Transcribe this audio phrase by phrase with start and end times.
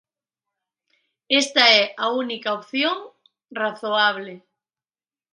[1.41, 2.97] Esta é a única opción
[3.61, 4.33] razoable.